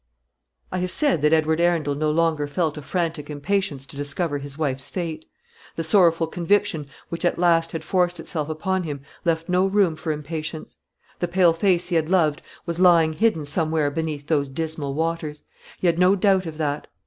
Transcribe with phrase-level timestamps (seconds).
[0.71, 4.57] I have said that Edward Arundel no longer felt a frantic impatience to discover his
[4.57, 5.25] wife's fate.
[5.75, 10.11] The sorrowful conviction which at last had forced itself upon him left no room for
[10.11, 10.77] impatience.
[11.19, 15.43] The pale face he had loved was lying hidden somewhere beneath those dismal waters.
[15.77, 16.87] He had no doubt of that.